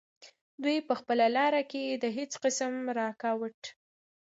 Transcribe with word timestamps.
دوي 0.61 0.77
پۀ 0.87 0.93
خپله 0.99 1.25
لاره 1.35 1.61
کښې 1.71 1.83
د 2.03 2.05
هيڅ 2.17 2.31
قسم 2.43 2.73
رکاوټ 2.97 3.59